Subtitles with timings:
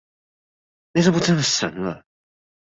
[0.93, 2.03] 內政部真的神了